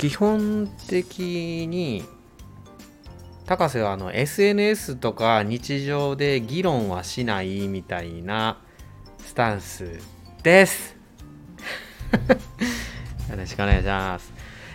[0.00, 2.04] 基本的に
[3.44, 8.62] 高瀬はあの SNS とか日常で議論はしないみたいな
[9.18, 9.98] スタンス
[10.42, 10.96] です。
[13.28, 14.32] よろしくお願いします。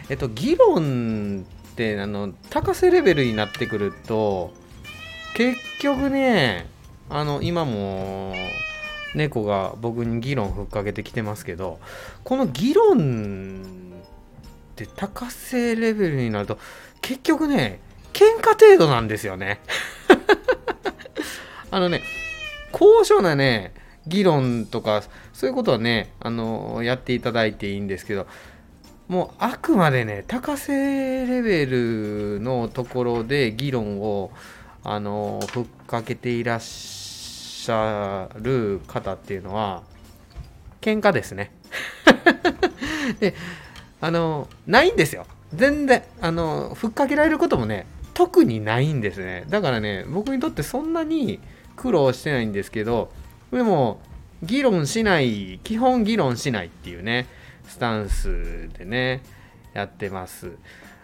[0.09, 4.53] えっと議論ってあの高瀬レベルになってくると
[5.34, 6.67] 結局ね
[7.09, 8.35] あの今も
[9.16, 11.80] 猫が僕に議論ふっかけてきてますけど
[12.23, 13.84] この議論
[14.75, 16.59] って高瀬レベルになると
[17.02, 17.79] 結局ね
[18.11, 19.59] 喧嘩程度なんですよね。
[21.71, 22.02] あのね
[22.71, 23.73] 高尚なね
[24.05, 28.27] 議論とかそういうことはねあのやっていただいていいんですけど
[29.07, 34.31] もうあくまでね高瀬レベルのところで議論を
[34.83, 39.83] あのふっかけていらっしゃる方っていうのは
[40.81, 41.52] 喧嘩ですね。
[43.19, 43.33] で
[44.06, 45.25] あのないんですよ。
[45.52, 49.45] 全然あのふっかけられることもね特にないんですね。
[49.50, 51.39] だからね僕にとってそんなに
[51.75, 53.12] 苦労してないんですけど
[53.52, 54.00] でも
[54.44, 57.25] 議論しない基本議論しないっていうね
[57.67, 59.23] スタンスでね
[59.73, 60.52] やってます。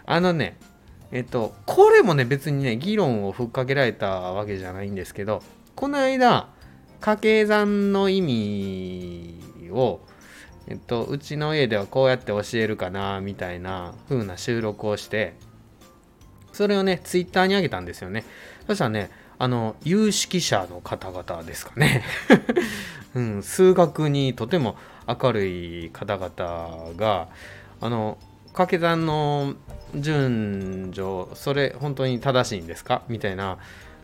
[0.06, 0.56] あのね
[1.10, 5.42] えっとこれもね別にね議論をふっかけられたわけじゃないんですけど
[5.74, 6.46] この間
[7.00, 9.98] 掛け算の意味を
[10.68, 15.34] えっと、うちの家ではこうやって教えるかなみたいな風な収録をして
[16.52, 18.24] それをねツイッターに上げたんですよね。
[18.66, 22.04] そしたらねあの有識者の方々ですかね、
[23.14, 24.76] うん、数学にとても
[25.08, 27.28] 明るい方々が
[27.80, 28.18] あの
[28.52, 29.54] 掛け算の
[29.96, 33.02] 順序それ本当に正しいんですか？
[33.08, 33.58] みたいな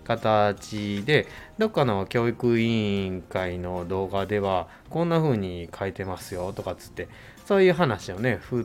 [0.09, 1.27] 形で
[1.59, 7.09] どっかの教育委員会の動画ではこんな風に書いてますよとかつって
[7.45, 8.65] そういう話をね振っ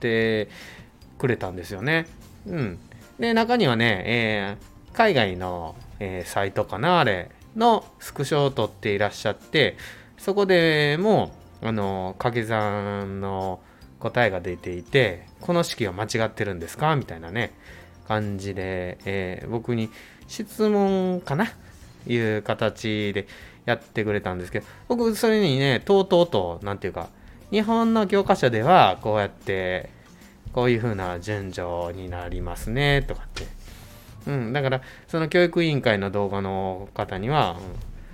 [0.00, 0.48] て
[1.18, 2.06] くれたんですよね。
[2.46, 2.78] うん、
[3.18, 9.76] で中にはね、えー、海外の、えー、サイトかなあれのスクショを撮っていらっしゃって
[10.18, 11.32] そこでも
[11.62, 13.60] あの掛け算の
[13.98, 16.96] 答えが出ていてこの式は間違ってるんですか？
[16.96, 17.52] みたいなね。
[18.12, 19.88] 感じで、えー、僕に
[20.28, 21.46] 質問かな？
[22.04, 23.28] いう形で
[23.64, 27.10] やってくれたんですけど僕それにねとうとうと何て言うか
[27.52, 29.88] 日本の教科書ではこうやって
[30.52, 31.62] こういう風な順序
[31.94, 33.46] になりますねとかって。
[34.26, 37.56] うん、だからその教育委員会の動画の方には、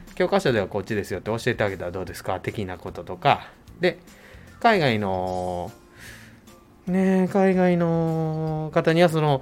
[0.09, 2.41] うん、教科書ではこっちですよって教えてあげたらどうですか？
[2.41, 3.49] 的なこととか。
[3.81, 3.99] で
[4.61, 5.71] 海外の
[6.87, 9.41] ね海外の方にはその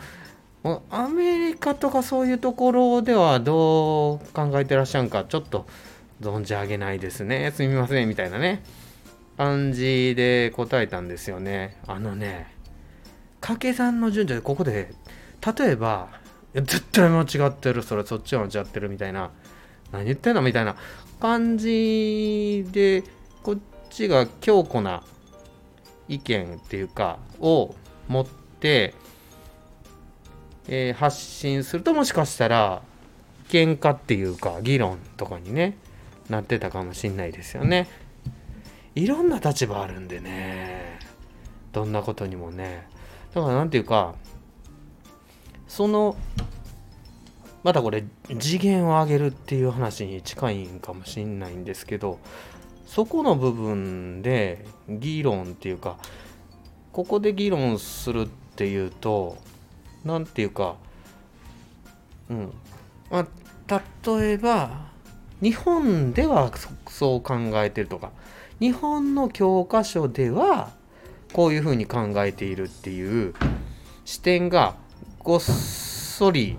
[0.90, 5.66] アメリカとかそういうところではどう考えてらっしゃるかちょっと
[6.20, 7.52] 存じ上げないですね。
[7.54, 8.62] すみませんみたいなね。
[9.36, 11.76] 感じで答えたんですよね。
[11.86, 12.54] あのね
[13.40, 14.94] 掛け算の順序でここで
[15.56, 16.08] 例えば
[16.54, 17.82] 絶対間違ってる。
[17.82, 19.30] それそっちは間違ってるみたいな。
[19.92, 20.76] 何言ってんのみたいな。
[21.20, 23.02] 感じで
[23.42, 23.56] こっ
[23.90, 25.02] ちが強固な
[26.08, 27.74] 意見っていうかを
[28.08, 28.94] 持って
[30.68, 32.82] えー、発信するともしかしたら
[33.48, 35.76] 喧嘩っていうか議論とかにね
[36.28, 37.88] なってたかもしんないですよね。
[38.94, 40.98] いろんな立場あるんでね
[41.72, 42.88] どんなことにもね
[43.34, 44.14] だから何て言うか
[45.68, 46.16] その
[47.62, 48.04] またこれ
[48.38, 52.18] 次元を上げるっていう話に近いんかもしんないんですけど
[52.86, 55.98] そこの部分で議論っていうか
[56.92, 58.26] ここで議論するっ
[58.56, 59.36] ていうと
[60.06, 60.76] 何て言うか
[62.30, 62.52] うん
[63.10, 63.26] ま
[63.68, 64.86] あ例えば
[65.42, 66.50] 日本では
[66.88, 68.12] そう考えてるとか
[68.60, 70.70] 日本の教科書では
[71.32, 73.34] こういうふうに考えているっていう
[74.04, 74.76] 視点が
[75.18, 76.56] ごっそり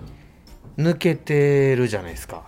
[0.76, 2.44] 抜けてるじゃないですか。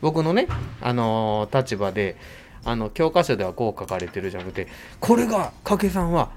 [0.00, 0.46] 僕のね、
[0.82, 2.16] あのー、立場で
[2.62, 4.68] あの教科書ではこう書かれてるじゃなくて
[5.00, 6.30] これが掛け算は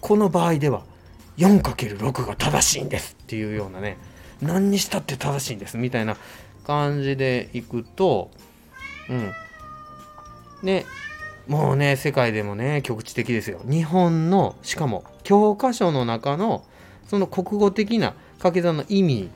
[0.00, 0.84] この場合では
[1.38, 3.98] 4×6 が正しいんですっていうようなね
[4.42, 6.16] 何にしたって正しいんですみたいな
[6.64, 8.30] 感じでいくと
[9.08, 9.32] うん。
[10.62, 10.84] ね
[11.48, 13.60] もうね世界でもね局地的ですよ。
[13.64, 16.64] 日本のしかも教科書の中の
[17.08, 19.30] その国語的な掛け算の意味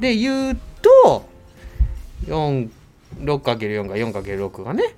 [0.00, 1.26] で言うと
[2.26, 4.94] 46×4 が 4×6 がね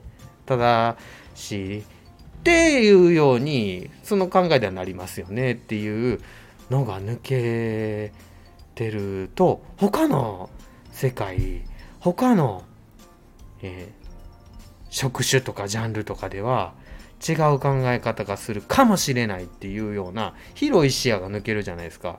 [0.46, 0.96] 正
[1.34, 1.84] しい。
[2.40, 6.20] っていうようにその考えではなりますよねっていう
[6.70, 8.12] のが抜け
[8.74, 10.48] てると他の
[10.90, 11.62] 世界
[11.98, 12.64] 他の、
[13.60, 16.72] えー、職種とかジャンルとかでは
[17.26, 22.18] 違う考え方がするかもしれないっていうような広い視野が抜けるじゃないですか。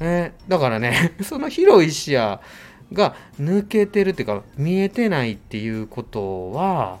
[0.00, 2.40] えー、だからね その広い視野
[2.92, 6.98] が抜けてるっていうか見えてないっていうことは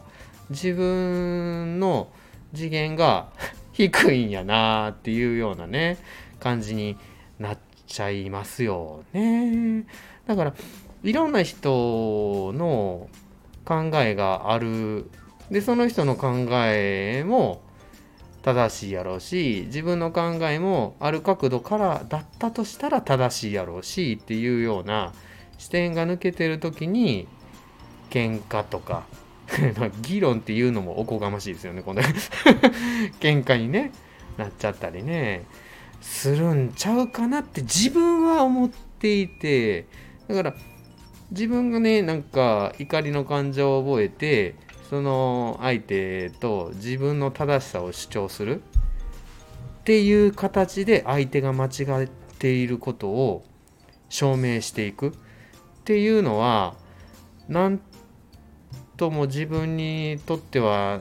[0.50, 2.08] 自分の
[2.54, 3.28] 次元が
[3.72, 5.98] 低いんやなっていうようなね
[6.38, 6.96] 感じに
[7.38, 9.84] なっちゃいますよね。
[10.26, 10.54] だから
[11.02, 13.08] いろんな人の
[13.64, 15.10] 考えがある
[15.50, 17.60] でその人の考えも
[18.42, 25.12] 正しいやろうし自分の考えもある角度からだったとしたら正しいやろうしっていうような
[25.58, 27.26] 視点が抜けてる時に
[28.10, 29.04] 喧嘩とか
[30.02, 32.02] 議論っていうのもおこがましいですよねこの
[33.20, 33.92] 喧嘩にね
[34.36, 35.44] なっちゃったりね。
[36.00, 39.86] するんちゃうかなって自分は思っていて。
[40.28, 40.54] だから
[41.30, 44.54] 自分がねなんか怒りの感情を覚えて
[44.90, 48.62] その相手と自分の正しさを主張する。
[49.80, 52.08] っていう形で相手が間違っ
[52.38, 53.44] ていることを
[54.08, 55.08] 証明していく。
[55.08, 55.12] っ
[55.84, 56.74] ていうのは
[57.48, 57.80] なん
[58.96, 61.00] とも自分にとっては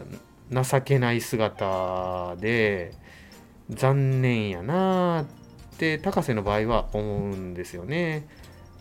[0.52, 2.94] 情けない姿で
[3.70, 8.28] 残念やなって高瀬の場合は思うんですよね。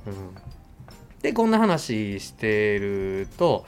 [0.06, 0.34] うん、
[1.22, 3.64] でこんな話してると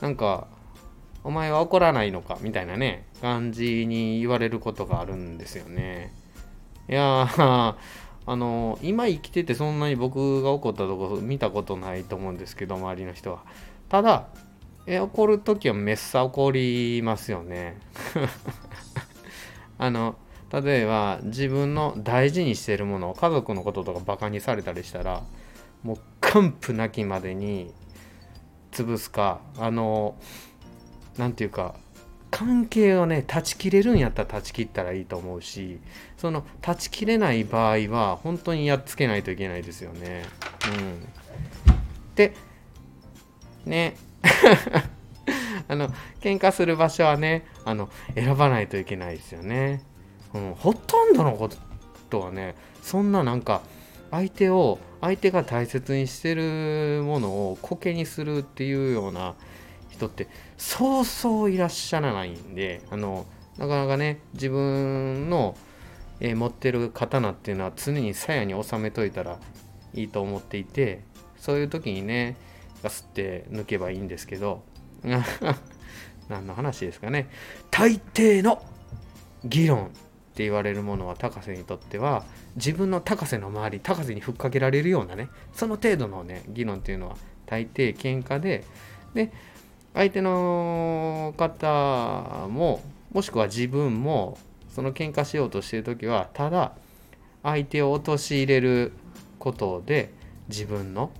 [0.00, 0.48] なんか
[1.24, 6.12] 「お前は怒らないのか」みたいなね感じに言われることがあるんですよね。
[6.88, 7.28] いや
[8.28, 13.44] あの今生きててそんなに僕が怒ったとこ見たことないと思うんですけど周りの人は。
[13.88, 14.26] ただ
[14.86, 17.78] え怒る時はめっさ怒りますよね。
[19.78, 20.16] あの
[20.52, 25.22] 例えば自分の大事にしてるものを家族のこととかバカにされたりしたら
[25.82, 27.72] もう完膚なきまでに
[28.70, 30.14] 潰すかあの
[31.18, 31.74] 何て言うか
[32.30, 35.80] 関係をね断ち切れるんやったら断ち切ったらいいと思うし
[36.16, 40.24] その断ち切れない場合は本当にやっつけないといけないですよね。
[40.78, 41.06] うん、
[42.14, 42.34] で
[43.64, 43.96] ね
[45.68, 45.88] あの
[46.20, 49.82] 喧嘩する場所はねあの選ばないといけないですよね、
[50.34, 51.50] うん、ほとんどのこ
[52.10, 53.62] とはねそんななんか
[54.10, 59.34] 相手を相手が大切にしてるものをコケにするっていうような
[59.90, 63.26] 人ってそうそういらっしゃらないんであの
[63.58, 65.56] なかなかね自分の、
[66.20, 69.38] えー、持ってる刀っていうのは常に鞘に収めといたら
[69.94, 71.02] いいと思っていて
[71.38, 72.36] そういう時にね
[72.86, 74.62] ガスって抜けばいいんですけど。
[76.28, 77.28] 何の話ですかね。
[77.70, 78.62] 大抵の
[79.44, 79.88] 議論っ
[80.34, 82.24] て言われるものは高瀬にとっては
[82.56, 87.16] 自分の高瀬の周り高瀬にふっかけられるようなねその程度のね議論っていうのは
[87.46, 88.64] 大抵喧嘩で
[89.14, 89.32] で
[89.94, 94.36] 相手の方ももしくは自分も
[94.68, 96.72] その喧嘩しようとしてる時はただ
[97.42, 98.92] 相手を陥れる
[99.38, 100.12] ことで
[100.48, 101.10] 自分の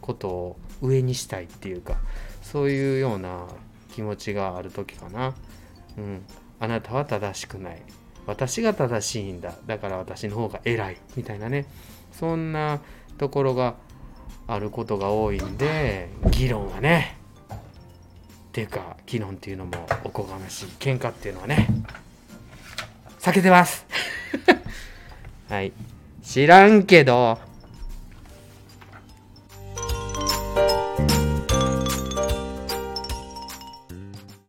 [0.00, 1.96] ことを上にしたいっていうか
[2.42, 3.46] そういうような
[3.92, 5.34] 気持ちがある時かな。
[5.98, 6.22] うん、
[6.58, 7.82] あなたは正しくない。
[8.26, 9.54] 私が正しいんだ。
[9.66, 10.96] だから私の方が偉い。
[11.16, 11.66] みたいなね。
[12.12, 12.80] そんな
[13.18, 13.74] ところが
[14.46, 17.16] あることが多いんで、議論はね、
[17.52, 17.56] っ
[18.52, 20.66] ていうか、議論っていうのもおこがましい。
[20.78, 21.68] 喧嘩っていうのはね、
[23.20, 23.86] 避けてます。
[25.48, 25.72] はい。
[26.22, 27.38] 知らんけど、